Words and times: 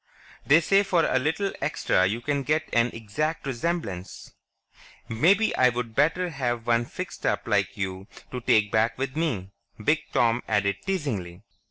"They 0.47 0.61
say 0.61 0.81
for 0.81 1.05
a 1.05 1.19
little 1.19 1.53
extra 1.61 2.07
you 2.07 2.21
can 2.21 2.41
get 2.41 2.67
an 2.73 2.87
exact 2.89 3.45
resemblance. 3.45 4.31
Maybe 5.07 5.55
I'd 5.55 5.93
better 5.93 6.29
have 6.29 6.65
one 6.65 6.85
fixed 6.85 7.23
up 7.23 7.43
like 7.45 7.77
you 7.77 8.07
to 8.31 8.41
take 8.41 8.71
back 8.71 8.97
with 8.97 9.15
me," 9.15 9.51
Big 9.79 9.99
Tom 10.11 10.41
added 10.47 10.77
teasingly. 10.87 11.43